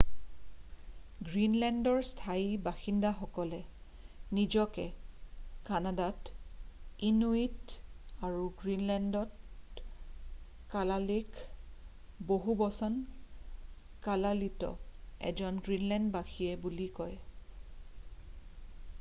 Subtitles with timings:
[1.25, 3.59] গ্ৰীণলেণ্ডৰ স্থায়ী বাসিন্দাসকলে
[4.37, 4.85] নিজকে
[5.67, 6.31] কানাডাত
[7.09, 7.75] ইনুইট
[8.29, 9.85] আৰু গ্ৰীণলেণ্ডত
[10.73, 11.39] কালালেক
[12.33, 12.97] বহুবচন
[14.09, 14.73] কালালিত
[15.33, 17.17] এজন গ্ৰীণলেণ্ডবাসী বুলি কয়।